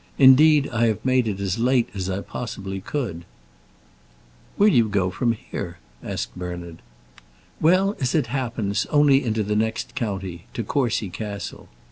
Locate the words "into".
9.23-9.43